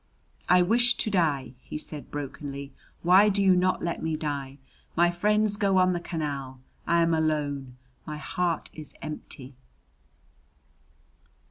[0.49, 2.73] "I wish to die!" he said brokenly.
[3.03, 4.57] "Why you do not let me die?
[4.95, 6.59] My friends go on the canal!
[6.87, 7.77] I am alone!
[8.07, 9.53] My heart is empty!"